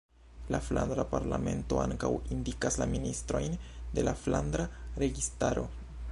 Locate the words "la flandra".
0.53-1.03, 4.09-4.65